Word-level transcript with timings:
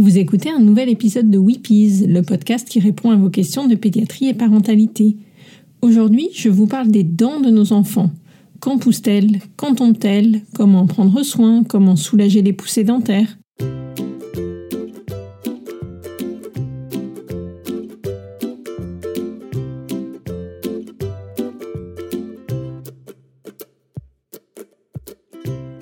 Vous 0.00 0.16
écoutez 0.16 0.48
un 0.48 0.60
nouvel 0.60 0.88
épisode 0.90 1.28
de 1.28 1.38
Weepies, 1.38 2.06
le 2.06 2.22
podcast 2.22 2.68
qui 2.68 2.78
répond 2.78 3.10
à 3.10 3.16
vos 3.16 3.30
questions 3.30 3.66
de 3.66 3.74
pédiatrie 3.74 4.28
et 4.28 4.32
parentalité. 4.32 5.16
Aujourd'hui, 5.82 6.28
je 6.32 6.48
vous 6.48 6.68
parle 6.68 6.86
des 6.86 7.02
dents 7.02 7.40
de 7.40 7.50
nos 7.50 7.72
enfants. 7.72 8.12
Quand 8.60 8.78
poussent-elles? 8.78 9.40
Quand 9.56 9.74
tombent-elles? 9.74 10.42
Comment 10.54 10.82
en 10.82 10.86
prendre 10.86 11.20
soin? 11.24 11.64
Comment 11.64 11.96
soulager 11.96 12.42
les 12.42 12.52
poussées 12.52 12.84
dentaires? 12.84 13.38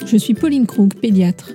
Je 0.07 0.17
suis 0.17 0.33
Pauline 0.33 0.65
Krug, 0.65 0.95
pédiatre. 0.95 1.53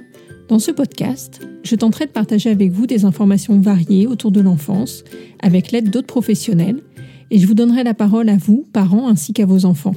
Dans 0.51 0.59
ce 0.59 0.71
podcast, 0.71 1.47
je 1.63 1.75
tenterai 1.77 2.07
de 2.07 2.11
partager 2.11 2.49
avec 2.49 2.73
vous 2.73 2.85
des 2.85 3.05
informations 3.05 3.57
variées 3.61 4.05
autour 4.05 4.31
de 4.31 4.41
l'enfance, 4.41 5.05
avec 5.41 5.71
l'aide 5.71 5.89
d'autres 5.89 6.07
professionnels, 6.07 6.83
et 7.29 7.39
je 7.39 7.47
vous 7.47 7.53
donnerai 7.53 7.85
la 7.85 7.93
parole 7.93 8.27
à 8.27 8.35
vous, 8.35 8.65
parents, 8.73 9.07
ainsi 9.07 9.31
qu'à 9.31 9.45
vos 9.45 9.63
enfants. 9.63 9.95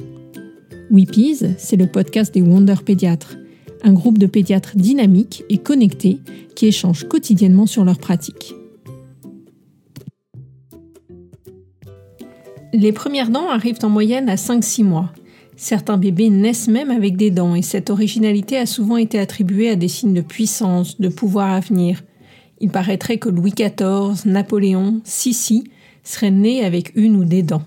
Weepies, 0.89 1.41
c'est 1.57 1.75
le 1.75 1.87
podcast 1.87 2.33
des 2.33 2.41
Wonder 2.41 2.75
Pédiatres, 2.85 3.35
un 3.83 3.91
groupe 3.91 4.17
de 4.17 4.27
pédiatres 4.27 4.77
dynamiques 4.77 5.43
et 5.49 5.57
connectés 5.57 6.19
qui 6.55 6.67
échangent 6.67 7.05
quotidiennement 7.05 7.65
sur 7.65 7.83
leurs 7.83 7.99
pratiques. 7.99 8.55
Les 12.71 12.93
premières 12.93 13.29
dents 13.29 13.49
arrivent 13.49 13.83
en 13.83 13.89
moyenne 13.89 14.29
à 14.29 14.35
5-6 14.35 14.85
mois. 14.85 15.11
Certains 15.57 15.97
bébés 15.97 16.29
naissent 16.29 16.67
même 16.67 16.91
avec 16.91 17.15
des 17.15 17.31
dents 17.31 17.55
et 17.55 17.61
cette 17.61 17.89
originalité 17.89 18.57
a 18.57 18.65
souvent 18.65 18.97
été 18.97 19.19
attribuée 19.19 19.69
à 19.69 19.75
des 19.75 19.87
signes 19.87 20.13
de 20.13 20.21
puissance, 20.21 20.99
de 20.99 21.07
pouvoir 21.07 21.51
à 21.51 21.59
venir. 21.61 22.03
Il 22.59 22.69
paraîtrait 22.69 23.17
que 23.17 23.29
Louis 23.29 23.53
XIV, 23.53 24.25
Napoléon, 24.25 25.01
Sissi 25.03 25.63
seraient 26.03 26.31
nés 26.31 26.63
avec 26.63 26.91
une 26.95 27.15
ou 27.15 27.23
des 27.23 27.41
dents. 27.41 27.63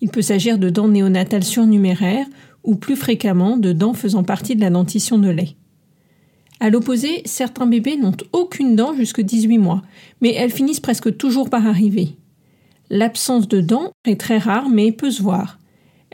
Il 0.00 0.10
peut 0.10 0.22
s'agir 0.22 0.58
de 0.58 0.70
dents 0.70 0.88
néonatales 0.88 1.44
surnuméraires 1.44 2.26
ou 2.62 2.76
plus 2.76 2.96
fréquemment 2.96 3.56
de 3.56 3.72
dents 3.72 3.94
faisant 3.94 4.24
partie 4.24 4.56
de 4.56 4.60
la 4.60 4.70
dentition 4.70 5.18
de 5.18 5.28
lait. 5.28 5.56
À 6.60 6.70
l'opposé, 6.70 7.22
certains 7.24 7.66
bébés 7.66 7.96
n'ont 7.96 8.16
aucune 8.32 8.76
dent 8.76 8.94
jusqu'à 8.94 9.22
18 9.22 9.58
mois, 9.58 9.82
mais 10.20 10.32
elles 10.32 10.50
finissent 10.50 10.80
presque 10.80 11.16
toujours 11.16 11.50
par 11.50 11.66
arriver. 11.66 12.16
L'absence 12.88 13.48
de 13.48 13.60
dents 13.60 13.90
est 14.04 14.20
très 14.20 14.38
rare 14.38 14.68
mais 14.68 14.92
peut 14.92 15.10
se 15.10 15.22
voir. 15.22 15.58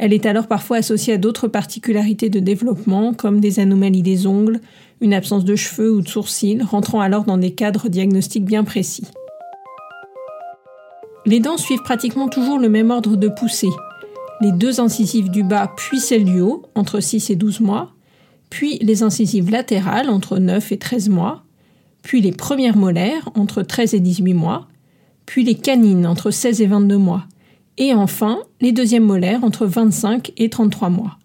Elle 0.03 0.13
est 0.13 0.27
alors 0.27 0.49
parfois 0.49 0.79
associée 0.79 1.15
à 1.15 1.17
d'autres 1.17 1.47
particularités 1.47 2.29
de 2.29 2.41
développement, 2.41 3.15
comme 3.15 3.39
des 3.39 3.61
anomalies 3.61 4.03
des 4.03 4.27
ongles, 4.27 4.61
une 5.01 5.15
absence 5.15 5.45
de 5.45 5.55
cheveux 5.55 5.93
ou 5.93 6.01
de 6.01 6.09
sourcils, 6.09 6.61
rentrant 6.61 7.01
alors 7.01 7.23
dans 7.23 7.39
des 7.39 7.53
cadres 7.53 7.89
diagnostiques 7.89 8.45
bien 8.45 8.65
précis. 8.65 9.07
Les 11.25 11.39
dents 11.39 11.57
suivent 11.57 11.85
pratiquement 11.85 12.27
toujours 12.27 12.59
le 12.59 12.69
même 12.69 12.91
ordre 12.91 13.15
de 13.15 13.29
poussée. 13.29 13.71
Les 14.41 14.51
deux 14.51 14.81
incisives 14.81 15.31
du 15.31 15.45
bas 15.45 15.73
puis 15.77 16.01
celles 16.01 16.25
du 16.25 16.41
haut, 16.41 16.65
entre 16.75 16.99
6 16.99 17.31
et 17.31 17.37
12 17.37 17.61
mois, 17.61 17.93
puis 18.51 18.79
les 18.79 19.05
incisives 19.05 19.53
latérales, 19.53 20.11
entre 20.11 20.39
9 20.39 20.73
et 20.73 20.79
13 20.79 21.11
mois, 21.11 21.45
puis 22.03 22.21
les 22.21 22.33
premières 22.33 22.77
molaires, 22.77 23.29
entre 23.37 23.63
13 23.63 23.95
et 23.95 24.01
18 24.01 24.35
mois, 24.35 24.67
puis 25.27 25.45
les 25.45 25.55
canines, 25.55 26.09
entre 26.09 26.33
16 26.33 26.61
et 26.61 26.67
22 26.67 26.99
mois, 26.99 27.23
et 27.79 27.95
enfin, 27.95 28.41
les 28.61 28.73
deuxièmes 28.73 29.05
molaires 29.05 29.45
entre 29.45 29.67
25 29.67 30.33
et 30.37 30.51
33 30.51 30.91
mois. 30.91 31.19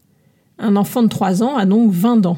Un 0.57 0.75
enfant 0.75 1.03
de 1.03 1.07
3 1.07 1.43
ans 1.43 1.55
a 1.57 1.65
donc 1.65 1.91
20 1.91 2.17
dents. 2.17 2.37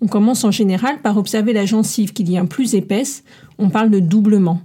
On 0.00 0.06
commence 0.06 0.44
en 0.44 0.50
général 0.50 1.00
par 1.00 1.16
observer 1.16 1.52
la 1.52 1.64
gencive 1.64 2.12
qui 2.12 2.24
devient 2.24 2.46
plus 2.48 2.74
épaisse, 2.74 3.24
on 3.58 3.70
parle 3.70 3.90
de 3.90 4.00
doublement. 4.00 4.60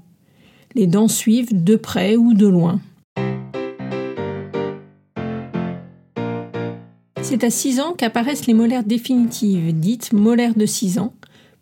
Les 0.75 0.87
dents 0.87 1.07
suivent 1.07 1.63
de 1.63 1.75
près 1.75 2.15
ou 2.15 2.33
de 2.33 2.47
loin. 2.47 2.79
C'est 7.21 7.43
à 7.43 7.49
6 7.49 7.79
ans 7.79 7.93
qu'apparaissent 7.93 8.47
les 8.47 8.53
molaires 8.53 8.83
définitives, 8.83 9.79
dites 9.79 10.13
molaires 10.13 10.55
de 10.55 10.65
6 10.65 10.99
ans, 10.99 11.13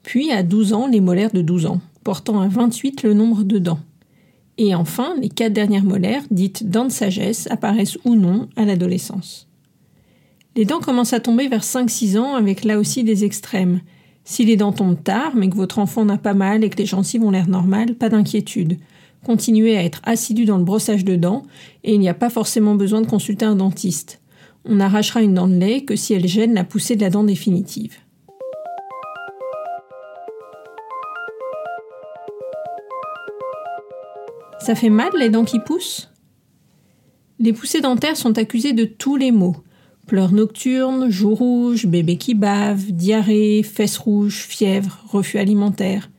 puis 0.01 0.31
à 0.31 0.41
12 0.41 0.73
ans 0.73 0.87
les 0.87 1.01
molaires 1.01 1.31
de 1.31 1.41
12 1.41 1.67
ans, 1.67 1.81
portant 2.03 2.39
à 2.39 2.47
28 2.47 3.03
le 3.03 3.13
nombre 3.13 3.43
de 3.43 3.59
dents. 3.59 3.79
Et 4.57 4.73
enfin, 4.73 5.15
les 5.21 5.29
quatre 5.29 5.53
dernières 5.53 5.83
molaires, 5.83 6.23
dites 6.31 6.69
dents 6.69 6.85
de 6.85 6.91
sagesse, 6.91 7.47
apparaissent 7.51 7.97
ou 8.05 8.15
non 8.15 8.49
à 8.55 8.65
l'adolescence. 8.65 9.47
Les 10.55 10.65
dents 10.65 10.79
commencent 10.79 11.13
à 11.13 11.19
tomber 11.19 11.47
vers 11.47 11.63
5-6 11.63 12.17
ans 12.17 12.33
avec 12.33 12.63
là 12.63 12.79
aussi 12.79 13.03
des 13.03 13.23
extrêmes. 13.23 13.81
Si 14.23 14.43
les 14.43 14.57
dents 14.57 14.71
tombent 14.71 15.01
tard, 15.01 15.33
mais 15.35 15.49
que 15.49 15.55
votre 15.55 15.77
enfant 15.77 16.03
n'a 16.03 16.17
pas 16.17 16.33
mal 16.33 16.63
et 16.63 16.69
que 16.69 16.77
les 16.77 16.87
gencives 16.87 17.23
ont 17.23 17.31
l'air 17.31 17.47
normales, 17.47 17.93
pas 17.93 18.09
d'inquiétude. 18.09 18.79
Continuez 19.23 19.77
à 19.77 19.83
être 19.83 20.01
assidu 20.03 20.45
dans 20.45 20.57
le 20.57 20.63
brossage 20.63 21.05
de 21.05 21.15
dents 21.15 21.43
et 21.83 21.93
il 21.93 21.99
n'y 21.99 22.09
a 22.09 22.15
pas 22.15 22.29
forcément 22.29 22.75
besoin 22.75 23.01
de 23.01 23.07
consulter 23.07 23.45
un 23.45 23.55
dentiste. 23.55 24.19
On 24.65 24.75
n'arrachera 24.75 25.21
une 25.21 25.35
dent 25.35 25.47
de 25.47 25.55
lait 25.55 25.81
que 25.81 25.95
si 25.95 26.13
elle 26.13 26.27
gêne 26.27 26.53
la 26.53 26.63
poussée 26.63 26.95
de 26.95 27.01
la 27.01 27.09
dent 27.09 27.23
définitive. 27.23 27.97
Ça 34.67 34.75
fait 34.75 34.89
mal 34.89 35.11
les 35.17 35.29
dents 35.29 35.45
qui 35.45 35.61
poussent 35.61 36.11
Les 37.39 37.53
poussées 37.53 37.79
dentaires 37.79 38.17
sont 38.17 38.37
accusées 38.37 38.73
de 38.73 38.83
tous 38.83 39.15
les 39.15 39.31
maux. 39.31 39.55
Pleurs 40.07 40.33
nocturnes, 40.33 41.09
joues 41.09 41.35
rouges, 41.35 41.85
bébé 41.85 42.17
qui 42.17 42.33
bave, 42.33 42.91
diarrhée, 42.91 43.63
fesses 43.63 43.97
rouges, 43.97 44.41
fièvre, 44.41 44.99
refus 45.07 45.37
alimentaire. 45.37 46.09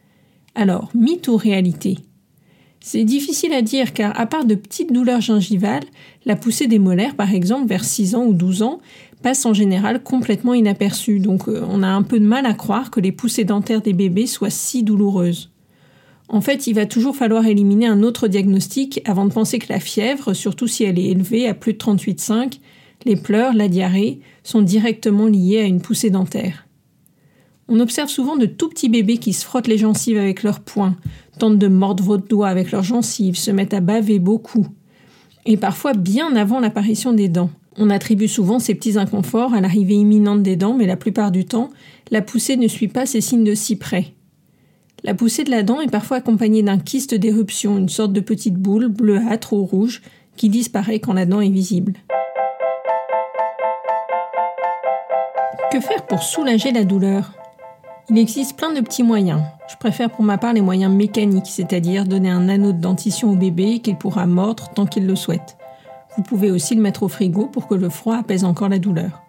Alors, 0.54 0.88
mythe 0.94 1.28
ou 1.28 1.36
réalité? 1.36 1.98
C'est 2.80 3.04
difficile 3.04 3.52
à 3.52 3.60
dire 3.60 3.92
car 3.92 4.18
à 4.18 4.24
part 4.24 4.46
de 4.46 4.54
petites 4.54 4.94
douleurs 4.94 5.20
gingivales, 5.20 5.84
la 6.24 6.34
poussée 6.34 6.68
des 6.68 6.78
molaires 6.78 7.16
par 7.16 7.34
exemple 7.34 7.68
vers 7.68 7.84
6 7.84 8.14
ans 8.14 8.24
ou 8.24 8.32
12 8.32 8.62
ans 8.62 8.78
passe 9.22 9.44
en 9.44 9.52
général 9.52 10.02
complètement 10.02 10.54
inaperçue 10.54 11.20
donc 11.20 11.48
euh, 11.48 11.66
on 11.68 11.82
a 11.82 11.88
un 11.88 12.02
peu 12.02 12.18
de 12.18 12.24
mal 12.24 12.46
à 12.46 12.54
croire 12.54 12.90
que 12.90 13.00
les 13.00 13.12
poussées 13.12 13.44
dentaires 13.44 13.82
des 13.82 13.92
bébés 13.92 14.26
soient 14.26 14.48
si 14.48 14.84
douloureuses. 14.84 15.50
En 16.28 16.42
fait, 16.42 16.66
il 16.66 16.74
va 16.74 16.84
toujours 16.84 17.16
falloir 17.16 17.46
éliminer 17.46 17.86
un 17.86 18.02
autre 18.02 18.28
diagnostic 18.28 19.00
avant 19.06 19.24
de 19.24 19.32
penser 19.32 19.58
que 19.58 19.72
la 19.72 19.80
fièvre, 19.80 20.34
surtout 20.34 20.66
si 20.66 20.84
elle 20.84 20.98
est 20.98 21.06
élevée 21.06 21.48
à 21.48 21.54
plus 21.54 21.72
de 21.72 21.78
38,5, 21.78 22.58
les 23.06 23.16
pleurs, 23.16 23.54
la 23.54 23.68
diarrhée, 23.68 24.20
sont 24.42 24.60
directement 24.60 25.26
liés 25.26 25.60
à 25.60 25.64
une 25.64 25.80
poussée 25.80 26.10
dentaire. 26.10 26.66
On 27.68 27.80
observe 27.80 28.08
souvent 28.08 28.36
de 28.36 28.46
tout 28.46 28.68
petits 28.68 28.88
bébés 28.88 29.18
qui 29.18 29.32
se 29.32 29.44
frottent 29.44 29.68
les 29.68 29.78
gencives 29.78 30.18
avec 30.18 30.42
leurs 30.42 30.60
poings, 30.60 30.96
tentent 31.38 31.58
de 31.58 31.68
mordre 31.68 32.02
votre 32.02 32.26
doigt 32.26 32.48
avec 32.48 32.72
leurs 32.72 32.82
gencives, 32.82 33.36
se 33.36 33.50
mettent 33.50 33.74
à 33.74 33.80
baver 33.80 34.18
beaucoup. 34.18 34.66
Et 35.46 35.56
parfois 35.56 35.94
bien 35.94 36.34
avant 36.36 36.60
l'apparition 36.60 37.12
des 37.12 37.28
dents. 37.28 37.50
On 37.76 37.90
attribue 37.90 38.28
souvent 38.28 38.58
ces 38.58 38.74
petits 38.74 38.98
inconforts 38.98 39.54
à 39.54 39.60
l'arrivée 39.60 39.94
imminente 39.94 40.42
des 40.42 40.56
dents, 40.56 40.74
mais 40.74 40.86
la 40.86 40.96
plupart 40.96 41.30
du 41.30 41.44
temps, 41.44 41.70
la 42.10 42.22
poussée 42.22 42.56
ne 42.56 42.68
suit 42.68 42.88
pas 42.88 43.06
ces 43.06 43.20
signes 43.20 43.44
de 43.44 43.54
si 43.54 43.76
près. 43.76 44.14
La 45.04 45.14
poussée 45.14 45.44
de 45.44 45.50
la 45.50 45.62
dent 45.62 45.80
est 45.80 45.90
parfois 45.90 46.16
accompagnée 46.16 46.62
d'un 46.62 46.78
kyste 46.78 47.14
d'éruption, 47.14 47.78
une 47.78 47.88
sorte 47.88 48.12
de 48.12 48.20
petite 48.20 48.56
boule 48.56 48.88
bleuâtre 48.88 49.52
ou 49.52 49.64
rouge 49.64 50.02
qui 50.36 50.48
disparaît 50.48 50.98
quand 50.98 51.12
la 51.12 51.24
dent 51.24 51.40
est 51.40 51.50
visible. 51.50 51.94
Que 55.70 55.80
faire 55.80 56.04
pour 56.06 56.22
soulager 56.22 56.72
la 56.72 56.84
douleur? 56.84 57.32
Il 58.10 58.18
existe 58.18 58.56
plein 58.56 58.72
de 58.72 58.80
petits 58.80 59.02
moyens. 59.02 59.42
Je 59.70 59.76
préfère 59.76 60.10
pour 60.10 60.24
ma 60.24 60.38
part 60.38 60.54
les 60.54 60.62
moyens 60.62 60.92
mécaniques, 60.92 61.46
c'est-à-dire 61.46 62.04
donner 62.04 62.30
un 62.30 62.48
anneau 62.48 62.72
de 62.72 62.80
dentition 62.80 63.30
au 63.30 63.36
bébé 63.36 63.80
qu'il 63.80 63.96
pourra 63.96 64.26
mordre 64.26 64.70
tant 64.74 64.86
qu'il 64.86 65.06
le 65.06 65.14
souhaite. 65.14 65.58
Vous 66.16 66.22
pouvez 66.22 66.50
aussi 66.50 66.74
le 66.74 66.80
mettre 66.80 67.04
au 67.04 67.08
frigo 67.08 67.46
pour 67.46 67.68
que 67.68 67.74
le 67.74 67.90
froid 67.90 68.16
apaise 68.16 68.44
encore 68.44 68.70
la 68.70 68.78
douleur. 68.78 69.22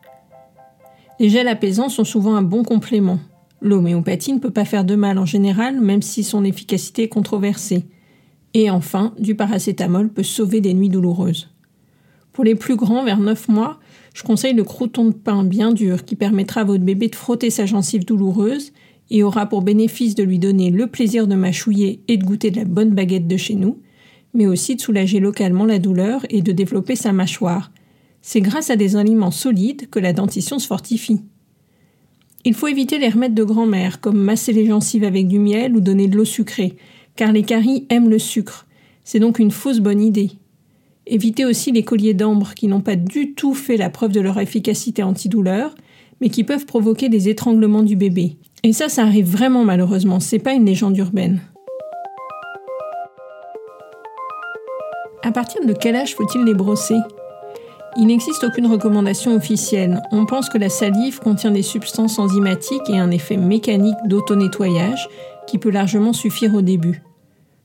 Les 1.19 1.29
gels 1.29 1.49
apaisants 1.49 1.89
sont 1.89 2.05
souvent 2.05 2.35
un 2.35 2.41
bon 2.41 2.63
complément. 2.63 3.19
L'homéopathie 3.61 4.33
ne 4.33 4.39
peut 4.39 4.51
pas 4.51 4.65
faire 4.65 4.85
de 4.85 4.95
mal 4.95 5.17
en 5.17 5.25
général, 5.25 5.81
même 5.81 6.01
si 6.01 6.23
son 6.23 6.43
efficacité 6.43 7.03
est 7.03 7.09
controversée. 7.09 7.85
Et 8.53 8.69
enfin, 8.69 9.13
du 9.19 9.35
paracétamol 9.35 10.09
peut 10.09 10.23
sauver 10.23 10.61
des 10.61 10.73
nuits 10.73 10.89
douloureuses. 10.89 11.49
Pour 12.31 12.43
les 12.43 12.55
plus 12.55 12.75
grands, 12.75 13.03
vers 13.03 13.19
9 13.19 13.49
mois, 13.49 13.79
je 14.13 14.23
conseille 14.23 14.53
le 14.53 14.63
croûton 14.63 15.05
de 15.05 15.13
pain 15.13 15.43
bien 15.43 15.71
dur 15.71 16.05
qui 16.05 16.15
permettra 16.15 16.61
à 16.61 16.63
votre 16.63 16.83
bébé 16.83 17.09
de 17.09 17.15
frotter 17.15 17.49
sa 17.49 17.65
gencive 17.65 18.05
douloureuse 18.05 18.71
et 19.09 19.23
aura 19.23 19.47
pour 19.47 19.61
bénéfice 19.61 20.15
de 20.15 20.23
lui 20.23 20.39
donner 20.39 20.69
le 20.69 20.87
plaisir 20.87 21.27
de 21.27 21.35
mâchouiller 21.35 22.01
et 22.07 22.17
de 22.17 22.23
goûter 22.23 22.51
de 22.51 22.57
la 22.57 22.65
bonne 22.65 22.91
baguette 22.91 23.27
de 23.27 23.37
chez 23.37 23.55
nous, 23.55 23.81
mais 24.33 24.47
aussi 24.47 24.75
de 24.75 24.81
soulager 24.81 25.19
localement 25.19 25.65
la 25.65 25.79
douleur 25.79 26.25
et 26.29 26.41
de 26.41 26.51
développer 26.51 26.95
sa 26.95 27.11
mâchoire. 27.11 27.71
C'est 28.21 28.41
grâce 28.41 28.69
à 28.69 28.75
des 28.75 28.95
aliments 28.95 29.31
solides 29.31 29.89
que 29.89 29.99
la 29.99 30.13
dentition 30.13 30.59
se 30.59 30.67
fortifie. 30.67 31.21
Il 32.45 32.53
faut 32.53 32.67
éviter 32.67 32.99
les 32.99 33.09
remèdes 33.09 33.33
de 33.33 33.43
grand-mère, 33.43 33.99
comme 33.99 34.17
masser 34.17 34.53
les 34.53 34.65
gencives 34.65 35.03
avec 35.03 35.27
du 35.27 35.39
miel 35.39 35.75
ou 35.75 35.81
donner 35.81 36.07
de 36.07 36.15
l'eau 36.15 36.25
sucrée, 36.25 36.77
car 37.15 37.33
les 37.33 37.43
caries 37.43 37.85
aiment 37.89 38.09
le 38.09 38.19
sucre. 38.19 38.65
C'est 39.03 39.19
donc 39.19 39.39
une 39.39 39.51
fausse 39.51 39.79
bonne 39.79 40.01
idée. 40.01 40.31
Évitez 41.05 41.43
aussi 41.43 41.71
les 41.71 41.83
colliers 41.83 42.13
d'ambre 42.13 42.53
qui 42.53 42.67
n'ont 42.67 42.81
pas 42.81 42.95
du 42.95 43.33
tout 43.33 43.53
fait 43.53 43.75
la 43.77 43.89
preuve 43.89 44.11
de 44.11 44.21
leur 44.21 44.39
efficacité 44.39 45.03
antidouleur, 45.03 45.75
mais 46.21 46.29
qui 46.29 46.43
peuvent 46.43 46.65
provoquer 46.65 47.09
des 47.09 47.27
étranglements 47.27 47.83
du 47.83 47.95
bébé. 47.95 48.37
Et 48.63 48.73
ça, 48.73 48.87
ça 48.87 49.03
arrive 49.03 49.29
vraiment 49.29 49.65
malheureusement, 49.65 50.19
c'est 50.19 50.39
pas 50.39 50.53
une 50.53 50.65
légende 50.65 50.97
urbaine. 50.97 51.41
À 55.23 55.31
partir 55.31 55.65
de 55.65 55.73
quel 55.73 55.95
âge 55.95 56.15
faut-il 56.15 56.43
les 56.45 56.53
brosser? 56.53 56.95
Il 57.97 58.07
n'existe 58.07 58.43
aucune 58.43 58.67
recommandation 58.67 59.35
officielle. 59.35 60.01
On 60.11 60.25
pense 60.25 60.49
que 60.49 60.57
la 60.57 60.69
salive 60.69 61.19
contient 61.19 61.51
des 61.51 61.63
substances 61.63 62.19
enzymatiques 62.19 62.89
et 62.89 62.99
un 62.99 63.11
effet 63.11 63.37
mécanique 63.37 63.97
d'auto-nettoyage 64.05 65.09
qui 65.47 65.57
peut 65.57 65.71
largement 65.71 66.13
suffire 66.13 66.53
au 66.53 66.61
début. 66.61 67.01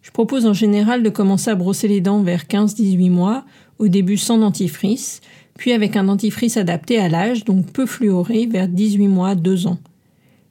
Je 0.03 0.11
propose 0.11 0.47
en 0.47 0.53
général 0.53 1.03
de 1.03 1.11
commencer 1.11 1.51
à 1.51 1.55
brosser 1.55 1.89
les 1.89 2.01
dents 2.01 2.23
vers 2.23 2.45
15-18 2.45 3.11
mois, 3.11 3.45
au 3.79 3.89
début 3.89 4.17
sans 4.17 4.39
dentifrice, 4.39 5.21
puis 5.59 5.73
avec 5.73 5.97
un 5.97 6.05
dentifrice 6.05 6.57
adapté 6.57 6.99
à 6.99 7.09
l'âge, 7.09 7.45
donc 7.45 7.71
peu 7.73 7.87
fluoré, 7.87 8.47
vers 8.47 8.69
18 8.69 9.09
mois, 9.09 9.35
2 9.35 9.67
ans. 9.67 9.79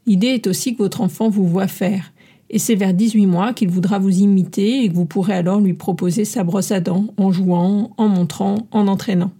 L'idée 0.05 0.27
est 0.27 0.47
aussi 0.47 0.73
que 0.73 0.83
votre 0.83 1.01
enfant 1.01 1.29
vous 1.29 1.47
voit 1.47 1.67
faire 1.67 2.13
et 2.53 2.59
c'est 2.59 2.75
vers 2.75 2.93
18 2.93 3.25
mois 3.25 3.53
qu'il 3.53 3.69
voudra 3.69 3.97
vous 3.97 4.19
imiter 4.19 4.83
et 4.83 4.89
que 4.89 4.93
vous 4.93 5.05
pourrez 5.05 5.33
alors 5.33 5.59
lui 5.59 5.73
proposer 5.73 6.23
sa 6.23 6.43
brosse 6.43 6.71
à 6.71 6.79
dents 6.79 7.07
en 7.17 7.31
jouant, 7.31 7.91
en 7.97 8.07
montrant, 8.07 8.67
en 8.71 8.87
entraînant. 8.87 9.31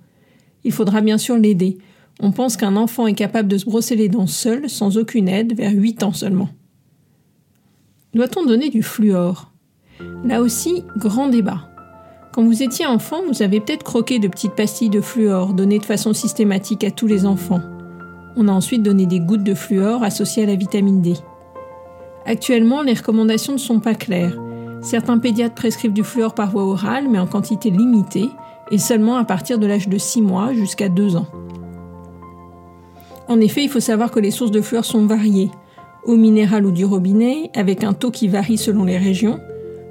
Il 0.64 0.72
faudra 0.72 1.02
bien 1.02 1.18
sûr 1.18 1.38
l'aider. 1.38 1.78
On 2.20 2.32
pense 2.32 2.58
qu'un 2.58 2.76
enfant 2.76 3.08
est 3.08 3.14
capable 3.14 3.48
de 3.48 3.58
se 3.58 3.66
brosser 3.66 3.96
les 3.96 4.10
dents 4.10 4.28
seul, 4.28 4.70
sans 4.70 4.98
aucune 4.98 5.28
aide, 5.28 5.56
vers 5.56 5.74
8 5.74 6.04
ans 6.04 6.14
seulement. 6.14 6.50
Doit-on 8.14 8.46
donner 8.46 8.70
du 8.70 8.84
fluor? 8.84 9.52
Là 10.24 10.42
aussi, 10.42 10.84
grand 10.98 11.28
débat. 11.28 11.70
Quand 12.34 12.44
vous 12.44 12.64
étiez 12.64 12.86
enfant, 12.86 13.22
vous 13.28 13.42
avez 13.42 13.60
peut-être 13.60 13.84
croqué 13.84 14.20
de 14.20 14.28
petites 14.28 14.56
pastilles 14.56 14.90
de 14.90 15.02
fluor 15.02 15.54
données 15.54 15.80
de 15.80 15.86
façon 15.86 16.14
systématique 16.14 16.84
à 16.84 16.92
tous 16.92 17.08
les 17.08 17.26
enfants. 17.26 17.62
On 18.36 18.48
a 18.48 18.52
ensuite 18.52 18.82
donné 18.82 19.06
des 19.06 19.20
gouttes 19.20 19.44
de 19.44 19.54
fluor 19.54 20.04
associées 20.04 20.44
à 20.44 20.48
la 20.48 20.56
vitamine 20.56 21.02
D. 21.02 21.14
Actuellement, 22.26 22.82
les 22.82 22.94
recommandations 22.94 23.54
ne 23.54 23.60
sont 23.60 23.80
pas 23.80 23.96
claires. 23.96 24.40
Certains 24.82 25.20
pédiatres 25.20 25.56
prescrivent 25.56 25.94
du 25.94 26.04
fluor 26.04 26.34
par 26.34 26.52
voie 26.52 26.64
orale, 26.64 27.08
mais 27.10 27.20
en 27.20 27.28
quantité 27.28 27.70
limitée, 27.70 28.30
et 28.72 28.78
seulement 28.78 29.18
à 29.18 29.26
partir 29.26 29.60
de 29.60 29.68
l'âge 29.68 29.88
de 29.88 29.98
6 29.98 30.22
mois 30.22 30.54
jusqu'à 30.54 30.90
2 30.90 31.16
ans. 31.16 31.28
En 33.28 33.40
effet, 33.40 33.64
il 33.64 33.70
faut 33.70 33.80
savoir 33.80 34.12
que 34.12 34.20
les 34.20 34.32
sources 34.32 34.52
de 34.52 34.62
fluor 34.62 34.86
sont 34.86 35.06
variées. 35.06 35.50
Eau 36.06 36.18
minérale 36.18 36.66
ou 36.66 36.72
du 36.72 36.84
robinet, 36.84 37.50
avec 37.56 37.84
un 37.84 37.94
taux 37.94 38.12
qui 38.12 38.28
varie 38.28 38.58
selon 38.58 38.84
les 38.84 38.98
régions, 38.98 39.40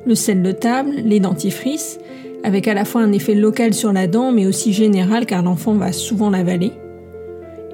le 0.06 0.14
sel 0.14 0.42
de 0.42 0.52
table, 0.52 0.90
les 1.04 1.20
dentifrices, 1.20 1.98
avec 2.44 2.68
à 2.68 2.74
la 2.74 2.84
fois 2.84 3.00
un 3.02 3.12
effet 3.12 3.34
local 3.34 3.72
sur 3.72 3.92
la 3.92 4.06
dent, 4.06 4.32
mais 4.32 4.46
aussi 4.46 4.72
général 4.72 5.26
car 5.26 5.42
l'enfant 5.42 5.74
va 5.74 5.92
souvent 5.92 6.28
l'avaler. 6.28 6.72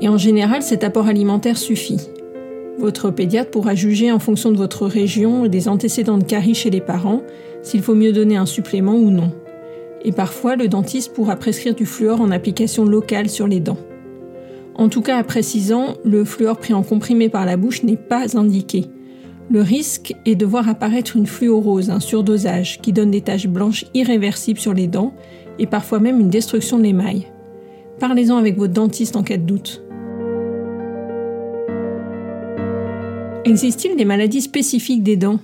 Et 0.00 0.08
en 0.08 0.18
général, 0.18 0.62
cet 0.62 0.84
apport 0.84 1.08
alimentaire 1.08 1.56
suffit. 1.56 2.08
Votre 2.78 3.10
pédiatre 3.10 3.50
pourra 3.50 3.74
juger 3.74 4.12
en 4.12 4.20
fonction 4.20 4.52
de 4.52 4.56
votre 4.56 4.86
région 4.86 5.44
et 5.44 5.48
des 5.48 5.68
antécédents 5.68 6.18
de 6.18 6.24
carie 6.24 6.54
chez 6.54 6.70
les 6.70 6.80
parents 6.80 7.22
s'il 7.62 7.82
faut 7.82 7.94
mieux 7.94 8.12
donner 8.12 8.36
un 8.36 8.46
supplément 8.46 8.94
ou 8.94 9.10
non. 9.10 9.32
Et 10.04 10.12
parfois, 10.12 10.56
le 10.56 10.68
dentiste 10.68 11.12
pourra 11.12 11.36
prescrire 11.36 11.74
du 11.74 11.86
fluor 11.86 12.20
en 12.20 12.30
application 12.30 12.84
locale 12.84 13.28
sur 13.28 13.46
les 13.46 13.60
dents. 13.60 13.78
En 14.74 14.88
tout 14.88 15.02
cas, 15.02 15.18
après 15.18 15.42
6 15.42 15.72
ans, 15.72 15.96
le 16.04 16.24
fluor 16.24 16.56
pris 16.58 16.72
en 16.72 16.82
comprimé 16.84 17.28
par 17.28 17.44
la 17.44 17.56
bouche 17.56 17.82
n'est 17.82 17.96
pas 17.96 18.36
indiqué. 18.38 18.86
Le 19.50 19.62
risque 19.62 20.14
est 20.24 20.36
de 20.36 20.46
voir 20.46 20.68
apparaître 20.68 21.16
une 21.16 21.26
fluorose, 21.26 21.90
un 21.90 22.00
surdosage, 22.00 22.80
qui 22.80 22.92
donne 22.92 23.10
des 23.10 23.22
taches 23.22 23.48
blanches 23.48 23.86
irréversibles 23.94 24.60
sur 24.60 24.74
les 24.74 24.86
dents 24.86 25.14
et 25.58 25.66
parfois 25.66 25.98
même 25.98 26.20
une 26.20 26.30
destruction 26.30 26.78
de 26.78 26.84
l'émail. 26.84 27.26
Parlez-en 27.98 28.36
avec 28.36 28.56
votre 28.56 28.74
dentiste 28.74 29.16
en 29.16 29.22
cas 29.22 29.38
de 29.38 29.42
doute. 29.42 29.82
Existe-t-il 33.44 33.96
des 33.96 34.04
maladies 34.04 34.42
spécifiques 34.42 35.02
des 35.02 35.16
dents? 35.16 35.40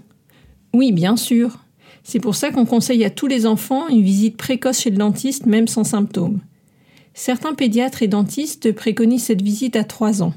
Oui, 0.74 0.92
bien 0.92 1.16
sûr. 1.16 1.63
C'est 2.02 2.20
pour 2.20 2.34
ça 2.34 2.50
qu'on 2.50 2.66
conseille 2.66 3.04
à 3.04 3.10
tous 3.10 3.26
les 3.26 3.46
enfants 3.46 3.88
une 3.88 4.02
visite 4.02 4.36
précoce 4.36 4.80
chez 4.80 4.90
le 4.90 4.96
dentiste, 4.96 5.46
même 5.46 5.68
sans 5.68 5.84
symptômes. 5.84 6.40
Certains 7.14 7.54
pédiatres 7.54 8.02
et 8.02 8.08
dentistes 8.08 8.72
préconisent 8.72 9.24
cette 9.24 9.42
visite 9.42 9.76
à 9.76 9.84
3 9.84 10.22
ans. 10.22 10.34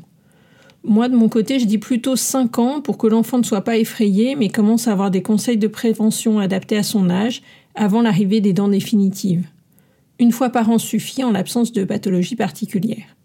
Moi, 0.83 1.09
de 1.09 1.15
mon 1.15 1.27
côté, 1.27 1.59
je 1.59 1.65
dis 1.65 1.79
plutôt 1.79 2.15
5 2.15 2.59
ans 2.59 2.81
pour 2.81 2.97
que 2.97 3.07
l'enfant 3.07 3.39
ne 3.39 3.43
soit 3.43 3.63
pas 3.63 3.77
effrayé, 3.77 4.35
mais 4.35 4.49
commence 4.49 4.87
à 4.87 4.91
avoir 4.91 5.11
des 5.11 5.23
conseils 5.23 5.57
de 5.57 5.67
prévention 5.67 6.39
adaptés 6.39 6.77
à 6.77 6.83
son 6.83 7.09
âge 7.09 7.41
avant 7.75 8.01
l'arrivée 8.01 8.41
des 8.41 8.53
dents 8.53 8.69
définitives. 8.69 9.45
Une 10.19 10.31
fois 10.31 10.49
par 10.49 10.69
an 10.69 10.77
suffit 10.77 11.23
en 11.23 11.31
l'absence 11.31 11.71
de 11.71 11.83
pathologie 11.83 12.35
particulière. 12.35 13.17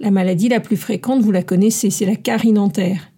La 0.00 0.10
maladie 0.10 0.48
la 0.48 0.60
plus 0.60 0.76
fréquente, 0.76 1.22
vous 1.22 1.30
la 1.30 1.42
connaissez, 1.42 1.90
c'est 1.90 2.06
la 2.06 2.16
carie 2.16 2.52
dentaire. 2.52 3.12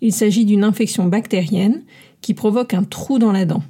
Il 0.00 0.12
s'agit 0.12 0.44
d'une 0.44 0.64
infection 0.64 1.06
bactérienne 1.06 1.82
qui 2.24 2.32
provoque 2.32 2.72
un 2.72 2.84
trou 2.84 3.18
dans 3.18 3.32
la 3.32 3.44
dent. 3.44 3.62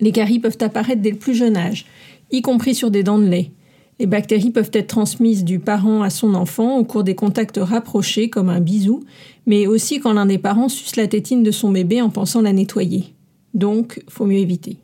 Les 0.00 0.10
caries 0.10 0.40
peuvent 0.40 0.58
apparaître 0.60 1.00
dès 1.00 1.12
le 1.12 1.16
plus 1.16 1.34
jeune 1.34 1.56
âge, 1.56 1.86
y 2.32 2.42
compris 2.42 2.74
sur 2.74 2.90
des 2.90 3.04
dents 3.04 3.20
de 3.20 3.28
lait. 3.28 3.52
Les 4.00 4.06
bactéries 4.06 4.50
peuvent 4.50 4.72
être 4.72 4.88
transmises 4.88 5.44
du 5.44 5.60
parent 5.60 6.02
à 6.02 6.10
son 6.10 6.34
enfant 6.34 6.76
au 6.76 6.84
cours 6.84 7.04
des 7.04 7.14
contacts 7.14 7.58
rapprochés 7.60 8.30
comme 8.30 8.48
un 8.48 8.58
bisou, 8.58 9.04
mais 9.46 9.68
aussi 9.68 10.00
quand 10.00 10.12
l'un 10.12 10.26
des 10.26 10.38
parents 10.38 10.68
suce 10.68 10.96
la 10.96 11.06
tétine 11.06 11.44
de 11.44 11.52
son 11.52 11.70
bébé 11.70 12.02
en 12.02 12.10
pensant 12.10 12.40
la 12.40 12.52
nettoyer. 12.52 13.14
Donc, 13.54 14.02
faut 14.08 14.26
mieux 14.26 14.38
éviter. 14.38 14.78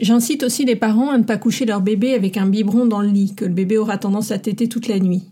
J'incite 0.00 0.42
aussi 0.42 0.64
les 0.64 0.76
parents 0.76 1.10
à 1.10 1.18
ne 1.18 1.24
pas 1.24 1.36
coucher 1.36 1.66
leur 1.66 1.82
bébé 1.82 2.14
avec 2.14 2.38
un 2.38 2.46
biberon 2.46 2.86
dans 2.86 3.02
le 3.02 3.08
lit, 3.08 3.34
que 3.34 3.44
le 3.44 3.52
bébé 3.52 3.76
aura 3.76 3.98
tendance 3.98 4.30
à 4.30 4.38
téter 4.38 4.70
toute 4.70 4.88
la 4.88 4.98
nuit. 4.98 5.24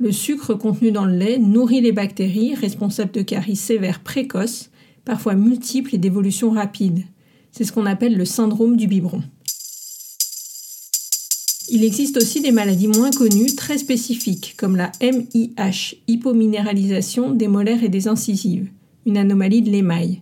Le 0.00 0.10
sucre 0.10 0.54
contenu 0.54 0.90
dans 0.90 1.04
le 1.04 1.16
lait 1.16 1.38
nourrit 1.38 1.80
les 1.80 1.92
bactéries 1.92 2.56
responsables 2.56 3.12
de 3.12 3.22
caries 3.22 3.54
sévères 3.54 4.00
précoces, 4.00 4.70
parfois 5.04 5.34
multiples 5.34 5.94
et 5.94 5.98
d'évolution 5.98 6.50
rapide. 6.50 7.04
C'est 7.52 7.64
ce 7.64 7.72
qu'on 7.72 7.86
appelle 7.86 8.16
le 8.16 8.24
syndrome 8.24 8.76
du 8.76 8.86
biberon. 8.86 9.22
Il 11.70 11.82
existe 11.82 12.18
aussi 12.18 12.40
des 12.42 12.52
maladies 12.52 12.88
moins 12.88 13.10
connues, 13.10 13.54
très 13.56 13.78
spécifiques, 13.78 14.54
comme 14.58 14.76
la 14.76 14.92
MIH, 15.00 15.96
hypominéralisation 16.06 17.30
des 17.30 17.48
molaires 17.48 17.82
et 17.82 17.88
des 17.88 18.06
incisives, 18.06 18.68
une 19.06 19.16
anomalie 19.16 19.62
de 19.62 19.70
l'émail. 19.70 20.20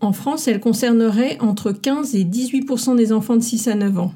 En 0.00 0.12
France, 0.12 0.48
elle 0.48 0.60
concernerait 0.60 1.38
entre 1.40 1.72
15 1.72 2.16
et 2.16 2.24
18% 2.24 2.96
des 2.96 3.12
enfants 3.12 3.36
de 3.36 3.42
6 3.42 3.68
à 3.68 3.74
9 3.76 3.98
ans. 3.98 4.14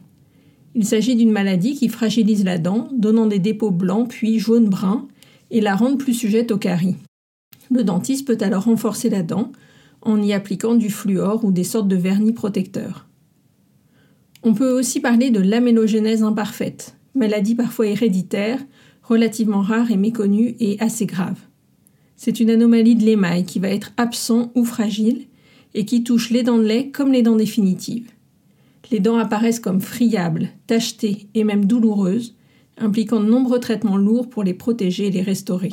Il 0.75 0.85
s'agit 0.85 1.17
d'une 1.17 1.33
maladie 1.33 1.75
qui 1.75 1.89
fragilise 1.89 2.45
la 2.45 2.59
dent, 2.59 2.89
donnant 2.93 3.27
des 3.27 3.39
dépôts 3.39 3.71
blancs 3.71 4.09
puis 4.09 4.39
jaune-brun 4.39 5.09
et 5.51 5.61
la 5.61 5.75
rend 5.75 5.97
plus 5.97 6.15
sujette 6.15 6.53
aux 6.53 6.59
caries. 6.59 6.97
Le 7.71 7.85
dentiste 7.85 8.27
peut 8.27 8.39
alors 8.41 8.65
renforcer 8.65 9.11
la 9.11 9.23
dent 9.23 9.53
en 10.03 10.21
y 10.21 10.33
appliquant 10.33 10.75
du 10.75 10.91
fluor 10.91 11.45
ou 11.45 11.53
des 11.53 11.65
sortes 11.65 11.89
de 11.89 11.97
vernis 11.97 12.33
protecteurs. 12.33 13.07
On 14.43 14.55
peut 14.55 14.73
aussi 14.73 15.01
parler 15.01 15.31
de 15.31 15.41
lamellogénèse 15.41 16.23
imparfaite, 16.23 16.97
maladie 17.15 17.55
parfois 17.55 17.87
héréditaire, 17.87 18.59
relativement 19.03 19.61
rare 19.61 19.91
et 19.91 19.97
méconnue 19.97 20.57
et 20.61 20.81
assez 20.81 21.07
grave. 21.07 21.39
C'est 22.17 22.41
une 22.41 22.51
anomalie 22.51 22.97
de 22.97 23.05
l'émail 23.05 23.45
qui 23.45 23.59
va 23.59 23.69
être 23.69 23.93
absent 23.97 24.51
ou 24.55 24.65
fragile 24.65 25.27
et 25.75 25.85
qui 25.85 26.03
touche 26.03 26.31
les 26.31 26.43
dents 26.43 26.59
de 26.59 26.65
lait 26.65 26.91
comme 26.91 27.13
les 27.13 27.23
dents 27.23 27.37
définitives. 27.37 28.11
Les 28.91 29.01
dents 29.01 29.19
apparaissent 29.19 29.61
comme 29.61 29.81
friables, 29.81 30.49
tachetées 30.67 31.29
et 31.35 31.45
même 31.45 31.67
douloureuses, 31.67 32.35
impliquant 32.79 33.21
de 33.21 33.29
nombreux 33.29 33.61
traitements 33.61 33.97
lourds 33.97 34.29
pour 34.29 34.43
les 34.43 34.55
protéger 34.55 35.07
et 35.07 35.11
les 35.11 35.23
restaurer. 35.23 35.73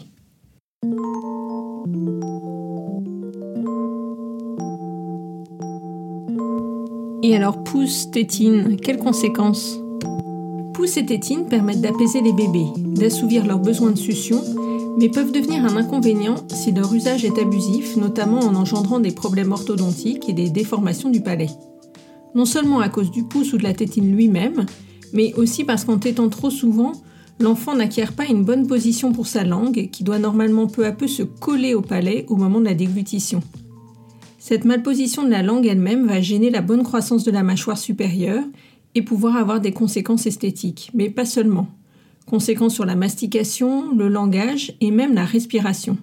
Et 7.24 7.36
alors 7.36 7.64
pouce, 7.64 8.10
tétine, 8.12 8.78
quelles 8.82 9.00
conséquences? 9.00 9.80
Pouce 10.74 10.96
et 10.96 11.06
tétine 11.06 11.46
permettent 11.48 11.82
d'apaiser 11.82 12.22
les 12.22 12.32
bébés, 12.32 12.68
d'assouvir 12.78 13.46
leurs 13.46 13.60
besoins 13.60 13.92
de 13.92 13.98
succion, 13.98 14.42
mais 14.98 15.10
peuvent 15.10 15.32
devenir 15.32 15.66
un 15.66 15.76
inconvénient 15.76 16.36
si 16.48 16.72
leur 16.72 16.94
usage 16.94 17.26
est 17.26 17.38
abusif, 17.38 17.98
notamment 17.98 18.40
en 18.40 18.56
engendrant 18.56 19.00
des 19.00 19.12
problèmes 19.12 19.52
orthodontiques 19.52 20.30
et 20.30 20.34
des 20.34 20.50
déformations 20.50 21.10
du 21.10 21.22
palais. 21.22 21.50
Non 22.34 22.46
seulement 22.46 22.80
à 22.80 22.90
cause 22.90 23.12
du 23.12 23.24
pouce 23.24 23.54
ou 23.54 23.58
de 23.58 23.64
la 23.64 23.74
tétine 23.74 24.16
lui-même, 24.16 24.66
mais 25.12 25.34
aussi 25.34 25.64
parce 25.64 25.84
qu'en 25.84 25.98
tétant 25.98 26.30
trop 26.30 26.50
souvent, 26.50 26.94
l'enfant 27.40 27.76
n'acquiert 27.76 28.14
pas 28.14 28.26
une 28.26 28.44
bonne 28.44 28.68
position 28.68 29.12
pour 29.12 29.28
sa 29.28 29.44
langue, 29.44 29.90
qui 29.92 30.04
doit 30.04 30.20
normalement 30.20 30.68
peu 30.68 30.86
à 30.86 30.92
peu 30.92 31.08
se 31.08 31.24
coller 31.24 31.74
au 31.74 31.82
palais 31.82 32.26
au 32.30 32.36
moment 32.36 32.60
de 32.60 32.66
la 32.66 32.74
déglutition. 32.74 33.42
Cette 34.40 34.66
malposition 34.66 35.24
de 35.24 35.30
la 35.30 35.44
langue 35.44 35.66
elle-même 35.66 36.08
va 36.08 36.22
gêner 36.22 36.50
la 36.50 36.62
bonne 36.62 36.84
croissance 36.84 37.24
de 37.24 37.32
la 37.32 37.44
mâchoire 37.44 37.78
supérieure 37.78 38.44
et 38.96 39.02
pouvoir 39.02 39.36
avoir 39.36 39.60
des 39.60 39.74
conséquences 39.74 40.26
esthétiques, 40.26 40.90
mais 40.94 41.10
pas 41.10 41.26
seulement. 41.26 41.68
Conséquences 42.26 42.76
sur 42.76 42.86
la 42.86 42.96
mastication, 42.96 43.94
le 43.94 44.08
langage 44.08 44.74
et 44.82 44.92
même 44.92 45.14
la 45.14 45.26
respiration. 45.26 45.98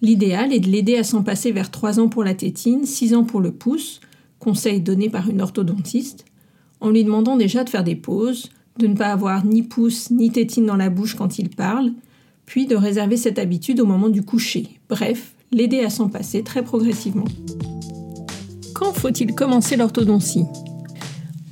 L'idéal 0.00 0.52
est 0.52 0.60
de 0.60 0.68
l'aider 0.68 0.96
à 0.96 1.04
s'en 1.04 1.22
passer 1.22 1.50
vers 1.50 1.70
3 1.70 1.98
ans 1.98 2.08
pour 2.08 2.24
la 2.24 2.34
tétine, 2.34 2.84
6 2.84 3.14
ans 3.14 3.24
pour 3.24 3.40
le 3.40 3.52
pouce, 3.52 4.00
conseil 4.38 4.80
donné 4.80 5.08
par 5.08 5.28
une 5.30 5.40
orthodontiste, 5.40 6.24
en 6.80 6.90
lui 6.90 7.04
demandant 7.04 7.36
déjà 7.36 7.64
de 7.64 7.70
faire 7.70 7.84
des 7.84 7.96
pauses, 7.96 8.50
de 8.78 8.86
ne 8.86 8.96
pas 8.96 9.08
avoir 9.08 9.44
ni 9.44 9.62
pouce 9.62 10.10
ni 10.10 10.30
tétine 10.30 10.66
dans 10.66 10.76
la 10.76 10.90
bouche 10.90 11.14
quand 11.14 11.38
il 11.38 11.48
parle, 11.48 11.92
puis 12.46 12.66
de 12.66 12.76
réserver 12.76 13.16
cette 13.16 13.38
habitude 13.38 13.80
au 13.80 13.86
moment 13.86 14.08
du 14.08 14.22
coucher. 14.22 14.68
Bref, 14.88 15.34
l'aider 15.52 15.80
à 15.80 15.90
s'en 15.90 16.08
passer 16.08 16.42
très 16.42 16.62
progressivement. 16.62 17.24
Quand 18.74 18.92
faut-il 18.92 19.34
commencer 19.34 19.76
l'orthodontie? 19.76 20.44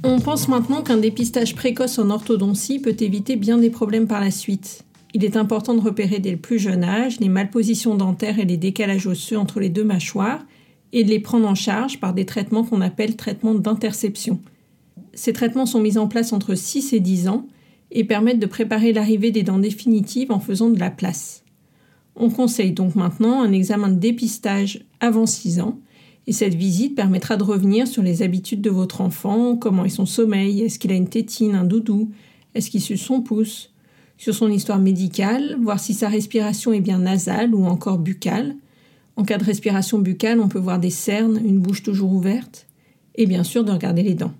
On 0.04 0.18
pense 0.18 0.48
maintenant 0.48 0.82
qu'un 0.82 0.96
dépistage 0.96 1.54
précoce 1.54 1.98
en 1.98 2.10
orthodontie 2.10 2.80
peut 2.80 2.96
éviter 2.98 3.36
bien 3.36 3.58
des 3.58 3.70
problèmes 3.70 4.08
par 4.08 4.20
la 4.20 4.32
suite. 4.32 4.84
Il 5.14 5.24
est 5.24 5.36
important 5.36 5.74
de 5.74 5.80
repérer 5.80 6.18
dès 6.18 6.32
le 6.32 6.38
plus 6.38 6.58
jeune 6.58 6.82
âge 6.82 7.20
les 7.20 7.28
malpositions 7.28 7.94
dentaires 7.94 8.40
et 8.40 8.44
les 8.44 8.56
décalages 8.56 9.06
osseux 9.06 9.38
entre 9.38 9.60
les 9.60 9.68
deux 9.68 9.84
mâchoires 9.84 10.40
et 10.92 11.04
de 11.04 11.10
les 11.10 11.20
prendre 11.20 11.46
en 11.46 11.54
charge 11.54 12.00
par 12.00 12.14
des 12.14 12.26
traitements 12.26 12.64
qu'on 12.64 12.80
appelle 12.80 13.14
traitements 13.14 13.54
d'interception. 13.54 14.40
Ces 15.14 15.32
traitements 15.32 15.66
sont 15.66 15.80
mis 15.80 15.98
en 15.98 16.08
place 16.08 16.32
entre 16.32 16.54
6 16.54 16.92
et 16.92 17.00
10 17.00 17.28
ans 17.28 17.46
et 17.90 18.04
permettent 18.04 18.38
de 18.38 18.46
préparer 18.46 18.92
l'arrivée 18.92 19.30
des 19.30 19.42
dents 19.42 19.58
définitives 19.58 20.32
en 20.32 20.40
faisant 20.40 20.70
de 20.70 20.78
la 20.78 20.90
place. 20.90 21.44
On 22.16 22.30
conseille 22.30 22.72
donc 22.72 22.94
maintenant 22.94 23.42
un 23.42 23.52
examen 23.52 23.88
de 23.88 23.98
dépistage 23.98 24.84
avant 25.00 25.26
6 25.26 25.60
ans 25.60 25.78
et 26.26 26.32
cette 26.32 26.54
visite 26.54 26.94
permettra 26.94 27.36
de 27.36 27.42
revenir 27.42 27.86
sur 27.86 28.02
les 28.02 28.22
habitudes 28.22 28.60
de 28.60 28.70
votre 28.70 29.00
enfant, 29.00 29.56
comment 29.56 29.84
est 29.84 29.90
son 29.90 30.06
sommeil, 30.06 30.62
est-ce 30.62 30.78
qu'il 30.78 30.92
a 30.92 30.96
une 30.96 31.08
tétine, 31.08 31.54
un 31.54 31.64
doudou, 31.64 32.10
est-ce 32.54 32.70
qu'il 32.70 32.80
suce 32.80 33.02
son 33.02 33.22
pouce, 33.22 33.72
sur 34.18 34.34
son 34.34 34.50
histoire 34.50 34.78
médicale, 34.78 35.56
voir 35.60 35.80
si 35.80 35.94
sa 35.94 36.08
respiration 36.08 36.72
est 36.72 36.80
bien 36.80 36.98
nasale 36.98 37.54
ou 37.54 37.64
encore 37.64 37.98
buccale. 37.98 38.54
En 39.16 39.24
cas 39.24 39.36
de 39.36 39.44
respiration 39.44 39.98
buccale, 39.98 40.40
on 40.40 40.48
peut 40.48 40.60
voir 40.60 40.78
des 40.78 40.90
cernes, 40.90 41.40
une 41.44 41.58
bouche 41.58 41.82
toujours 41.82 42.12
ouverte, 42.12 42.68
et 43.16 43.26
bien 43.26 43.42
sûr 43.42 43.64
de 43.64 43.72
regarder 43.72 44.02
les 44.04 44.14
dents. 44.14 44.32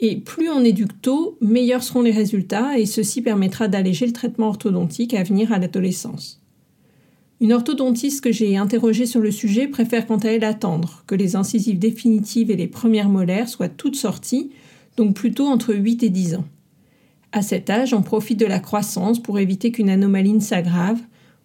Et 0.00 0.16
plus 0.16 0.50
on 0.50 0.64
éduque 0.64 1.00
tôt, 1.02 1.38
meilleurs 1.40 1.82
seront 1.82 2.02
les 2.02 2.10
résultats, 2.10 2.78
et 2.78 2.86
ceci 2.86 3.22
permettra 3.22 3.68
d'alléger 3.68 4.06
le 4.06 4.12
traitement 4.12 4.48
orthodontique 4.48 5.14
à 5.14 5.22
venir 5.22 5.52
à 5.52 5.58
l'adolescence. 5.58 6.40
Une 7.40 7.52
orthodontiste 7.52 8.22
que 8.22 8.32
j'ai 8.32 8.56
interrogée 8.56 9.06
sur 9.06 9.20
le 9.20 9.30
sujet 9.30 9.66
préfère 9.66 10.06
quant 10.06 10.18
à 10.18 10.28
elle 10.28 10.44
attendre 10.44 11.04
que 11.06 11.14
les 11.14 11.36
incisives 11.36 11.78
définitives 11.78 12.50
et 12.50 12.56
les 12.56 12.68
premières 12.68 13.08
molaires 13.08 13.48
soient 13.48 13.68
toutes 13.68 13.96
sorties, 13.96 14.50
donc 14.96 15.14
plutôt 15.14 15.46
entre 15.46 15.74
8 15.74 16.02
et 16.04 16.10
10 16.10 16.36
ans. 16.36 16.44
À 17.32 17.42
cet 17.42 17.68
âge, 17.68 17.92
on 17.92 18.02
profite 18.02 18.38
de 18.38 18.46
la 18.46 18.60
croissance 18.60 19.20
pour 19.20 19.38
éviter 19.38 19.72
qu'une 19.72 19.90
anomalie 19.90 20.40
s'aggrave. 20.40 21.00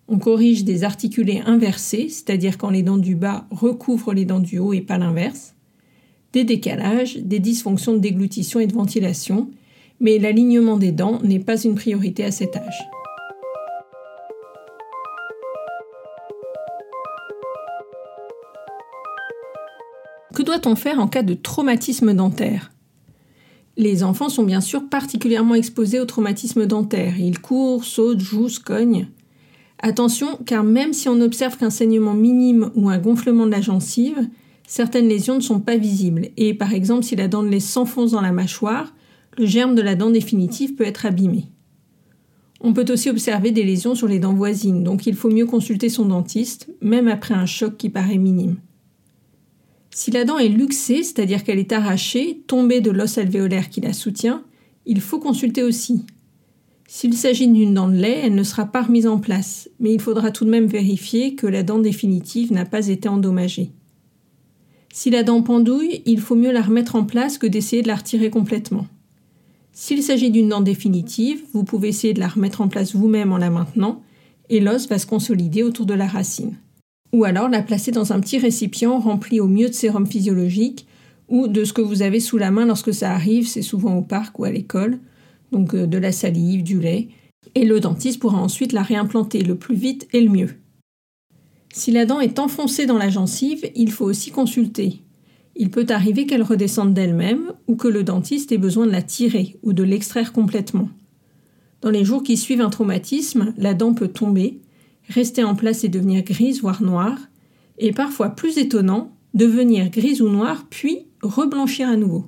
On 0.08 0.20
corrige 0.20 0.64
des 0.64 0.84
articulés 0.84 1.42
inversés, 1.46 2.10
c'est-à-dire 2.10 2.58
quand 2.58 2.70
les 2.70 2.84
dents 2.84 2.98
du 2.98 3.16
bas 3.16 3.48
recouvrent 3.50 4.14
les 4.14 4.26
dents 4.26 4.40
du 4.40 4.60
haut 4.60 4.74
et 4.74 4.82
pas 4.82 5.00
l'inverse, 5.00 5.56
des 6.34 6.44
décalages, 6.44 7.18
des 7.18 7.40
dysfonctions 7.40 7.94
de 7.94 8.00
déglutition 8.00 8.60
et 8.60 8.68
de 8.68 8.74
ventilation, 8.74 9.50
mais 10.00 10.20
l'alignement 10.20 10.78
des 10.78 10.92
dents 10.92 11.20
n'est 11.24 11.40
pas 11.40 11.62
une 11.62 11.76
priorité 11.76 12.24
à 12.24 12.32
cet 12.32 12.56
âge. 12.56 12.80
Que 20.34 20.44
doit-on 20.44 20.76
faire 20.76 21.00
en 21.00 21.08
cas 21.08 21.24
de 21.24 21.34
traumatisme 21.34 22.14
dentaire? 22.14 22.72
Les 23.76 24.04
enfants 24.04 24.30
sont 24.30 24.44
bien 24.44 24.62
sûr 24.62 24.88
particulièrement 24.88 25.56
exposés 25.56 26.00
au 26.00 26.06
traumatisme 26.06 26.66
dentaire. 26.66 27.20
Ils 27.20 27.40
courent, 27.40 27.84
sautent, 27.84 28.20
jouent, 28.20 28.60
cognent. 28.64 29.08
Attention, 29.82 30.38
car 30.46 30.64
même 30.64 30.94
si 30.94 31.08
on 31.08 31.22
observe 31.22 31.58
qu'un 31.58 31.70
saignement 31.70 32.14
minime 32.14 32.72
ou 32.76 32.90
un 32.90 32.98
gonflement 32.98 33.46
de 33.46 33.52
la 33.52 33.62
gencive, 33.62 34.30
certaines 34.70 35.10
lésions 35.10 35.36
ne 35.36 35.42
sont 35.42 35.60
pas 35.60 35.78
visibles. 35.78 36.30
Et 36.38 36.54
par 36.54 36.74
exemple, 36.74 37.04
si 37.04 37.16
la 37.16 37.28
dent 37.28 37.42
de 37.42 37.50
lait 37.50 37.60
s'enfonce 37.60 38.12
dans 38.12 38.22
la 38.22 38.32
mâchoire, 38.32 38.94
le 39.36 39.48
germe 39.48 39.74
de 39.74 39.82
la 39.82 39.96
dent 39.96 40.12
définitive 40.12 40.76
peut 40.76 40.86
être 40.86 41.08
abîmé. 41.08 41.46
On 42.62 42.74
peut 42.74 42.86
aussi 42.90 43.10
observer 43.10 43.52
des 43.52 43.64
lésions 43.64 43.96
sur 43.96 44.08
les 44.08 44.20
dents 44.20 44.34
voisines, 44.34 44.84
donc 44.84 45.08
il 45.08 45.16
faut 45.16 45.32
mieux 45.32 45.48
consulter 45.48 45.90
son 45.90 46.06
dentiste, 46.06 46.70
même 46.82 47.08
après 47.08 47.34
un 47.34 47.48
choc 47.48 47.78
qui 47.78 47.90
paraît 47.90 48.20
minime. 48.20 48.58
Si 49.90 50.12
la 50.12 50.24
dent 50.24 50.38
est 50.38 50.50
luxée, 50.50 51.02
c'est-à-dire 51.02 51.44
qu'elle 51.44 51.58
est 51.58 51.72
arrachée, 51.72 52.44
tombée 52.46 52.80
de 52.80 52.92
l'os 52.92 53.18
alvéolaire 53.18 53.70
qui 53.70 53.82
la 53.82 53.94
soutient, 53.94 54.44
il 54.86 55.02
faut 55.02 55.20
consulter 55.20 55.64
aussi. 55.64 56.06
S'il 56.88 57.16
s'agit 57.16 57.48
d'une 57.48 57.74
dent 57.74 57.90
de 57.90 57.96
lait, 57.96 58.22
elle 58.24 58.36
ne 58.36 58.44
sera 58.44 58.66
pas 58.66 58.84
remise 58.84 59.08
en 59.08 59.18
place, 59.18 59.68
mais 59.80 59.92
il 59.94 60.00
faudra 60.00 60.30
tout 60.30 60.46
de 60.46 60.52
même 60.52 60.68
vérifier 60.68 61.34
que 61.34 61.48
la 61.48 61.64
dent 61.64 61.80
définitive 61.80 62.52
n'a 62.52 62.66
pas 62.66 62.88
été 62.88 63.10
endommagée. 63.10 63.72
Si 64.94 65.10
la 65.10 65.24
dent 65.24 65.42
pendouille, 65.42 66.02
il 66.06 66.20
faut 66.20 66.36
mieux 66.36 66.52
la 66.52 66.62
remettre 66.62 66.96
en 66.96 67.04
place 67.04 67.38
que 67.38 67.48
d'essayer 67.48 67.82
de 67.82 67.88
la 67.88 67.96
retirer 67.96 68.30
complètement. 68.30 68.88
S'il 69.72 70.04
s'agit 70.04 70.32
d'une 70.32 70.50
dent 70.50 70.62
définitive, 70.62 71.42
vous 71.54 71.64
pouvez 71.64 71.90
essayer 71.90 72.14
de 72.14 72.20
la 72.20 72.28
remettre 72.28 72.62
en 72.62 72.68
place 72.68 72.96
vous-même 72.96 73.32
en 73.32 73.38
la 73.38 73.50
maintenant, 73.50 74.02
et 74.50 74.60
l'os 74.60 74.88
va 74.88 74.98
se 74.98 75.06
consolider 75.06 75.64
autour 75.64 75.86
de 75.86 75.94
la 75.94 76.08
racine 76.08 76.58
ou 77.12 77.24
alors 77.24 77.50
la 77.50 77.62
placer 77.62 77.92
dans 77.92 78.14
un 78.14 78.20
petit 78.20 78.38
récipient 78.38 79.00
rempli 79.00 79.40
au 79.40 79.48
mieux 79.48 79.70
de 79.70 79.74
sérum 79.74 80.06
physiologique 80.06 80.88
ou 81.28 81.48
de 81.48 81.64
ce 81.64 81.74
que 81.74 81.82
vous 81.82 82.02
avez 82.02 82.20
sous 82.20 82.38
la 82.38 82.52
main 82.52 82.66
lorsque 82.66 82.94
ça 82.94 83.12
arrive, 83.12 83.48
c'est 83.48 83.62
souvent 83.62 83.96
au 83.96 84.02
parc 84.02 84.38
ou 84.40 84.46
à 84.46 84.52
l'école, 84.52 85.00
donc 85.52 85.74
euh, 85.76 85.86
de 85.86 85.98
la 85.98 86.12
salive, 86.12 86.64
du 86.64 86.80
lait, 86.80 87.10
et 87.56 87.66
le 87.66 87.80
dentiste 87.80 88.20
pourra 88.20 88.40
ensuite 88.40 88.74
la 88.74 88.82
réimplanter 88.82 89.44
le 89.44 89.56
plus 89.56 89.76
vite 89.76 90.08
et 90.12 90.22
le 90.22 90.30
mieux. 90.30 90.50
Si 91.74 91.92
la 91.92 92.06
dent 92.06 92.20
est 92.20 92.40
enfoncée 92.40 92.86
dans 92.86 92.98
la 92.98 93.10
gencive, 93.10 93.70
il 93.76 93.92
faut 93.92 94.06
aussi 94.06 94.32
consulter. 94.32 95.04
Il 95.56 95.70
peut 95.70 95.86
arriver 95.90 96.26
qu'elle 96.26 96.44
redescende 96.44 96.94
d'elle-même 96.94 97.54
ou 97.68 97.76
que 97.76 97.88
le 97.88 98.04
dentiste 98.04 98.52
ait 98.52 98.58
besoin 98.58 98.88
de 98.88 98.92
la 98.92 99.02
tirer 99.02 99.58
ou 99.62 99.74
de 99.74 99.84
l'extraire 99.84 100.34
complètement. 100.34 100.90
Dans 101.82 101.90
les 101.90 102.06
jours 102.06 102.24
qui 102.24 102.38
suivent 102.38 102.62
un 102.62 102.70
traumatisme, 102.70 103.54
la 103.58 103.74
dent 103.74 103.94
peut 103.94 104.08
tomber, 104.08 104.62
rester 105.10 105.44
en 105.44 105.56
place 105.56 105.84
et 105.84 105.90
devenir 105.90 106.24
grise 106.24 106.62
voire 106.62 106.82
noire, 106.82 107.18
et 107.78 107.92
parfois 107.92 108.30
plus 108.30 108.58
étonnant, 108.58 109.16
devenir 109.34 109.90
grise 109.90 110.22
ou 110.22 110.30
noire 110.30 110.66
puis 110.70 111.06
reblanchir 111.22 111.88
à 111.88 111.96
nouveau. 111.96 112.26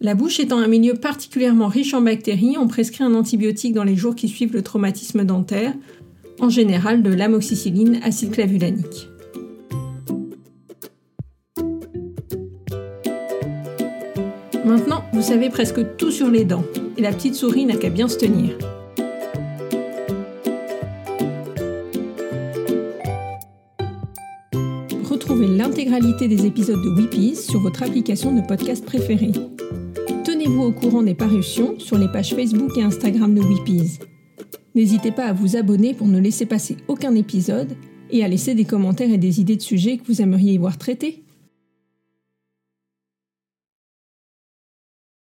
La 0.00 0.14
bouche 0.14 0.38
étant 0.38 0.58
un 0.58 0.68
milieu 0.68 0.94
particulièrement 0.94 1.66
riche 1.66 1.94
en 1.94 2.00
bactéries, 2.00 2.56
on 2.56 2.68
prescrit 2.68 3.02
un 3.02 3.14
antibiotique 3.14 3.74
dans 3.74 3.84
les 3.84 3.96
jours 3.96 4.14
qui 4.14 4.28
suivent 4.28 4.52
le 4.52 4.62
traumatisme 4.62 5.24
dentaire, 5.24 5.74
en 6.40 6.48
général 6.48 7.02
de 7.02 7.12
l'amoxicilline 7.12 8.00
acide 8.02 8.32
clavulanique. 8.32 9.08
Maintenant, 14.64 15.02
vous 15.12 15.22
savez 15.22 15.48
presque 15.48 15.96
tout 15.96 16.10
sur 16.10 16.30
les 16.30 16.44
dents, 16.44 16.64
et 16.96 17.02
la 17.02 17.12
petite 17.12 17.34
souris 17.34 17.64
n'a 17.64 17.76
qu'à 17.76 17.90
bien 17.90 18.06
se 18.06 18.18
tenir. 18.18 18.58
Retrouvez 25.08 25.46
l'intégralité 25.46 26.28
des 26.28 26.44
épisodes 26.44 26.82
de 26.82 26.90
Weepies 26.90 27.36
sur 27.36 27.60
votre 27.60 27.82
application 27.82 28.34
de 28.34 28.46
podcast 28.46 28.84
préférée. 28.84 29.32
Tenez-vous 30.24 30.62
au 30.62 30.72
courant 30.72 31.02
des 31.02 31.14
parutions 31.14 31.78
sur 31.78 31.96
les 31.96 32.08
pages 32.08 32.34
Facebook 32.34 32.76
et 32.76 32.82
Instagram 32.82 33.34
de 33.34 33.40
Weepies. 33.40 33.98
N'hésitez 34.78 35.10
pas 35.10 35.24
à 35.24 35.32
vous 35.32 35.56
abonner 35.56 35.92
pour 35.92 36.06
ne 36.06 36.20
laisser 36.20 36.46
passer 36.46 36.76
aucun 36.86 37.16
épisode 37.16 37.76
et 38.12 38.22
à 38.22 38.28
laisser 38.28 38.54
des 38.54 38.64
commentaires 38.64 39.10
et 39.10 39.18
des 39.18 39.40
idées 39.40 39.56
de 39.56 39.60
sujets 39.60 39.96
que 39.96 40.04
vous 40.06 40.22
aimeriez 40.22 40.52
y 40.52 40.56
voir 40.56 40.78
traités. 40.78 41.24